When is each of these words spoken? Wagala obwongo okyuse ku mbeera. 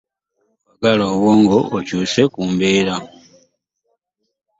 Wagala 0.67 1.03
obwongo 1.13 1.57
okyuse 1.77 2.21
ku 2.33 2.41
mbeera. 2.51 2.95